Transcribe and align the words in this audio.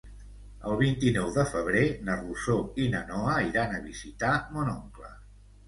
El 0.69 0.77
vint-i-nou 0.79 1.27
de 1.35 1.45
febrer 1.51 1.83
na 2.09 2.17
Rosó 2.23 2.57
i 2.85 2.89
na 2.97 3.03
Noa 3.13 3.37
iran 3.53 3.79
a 3.79 3.85
visitar 3.87 4.35
mon 4.59 4.77
oncle. 4.77 5.17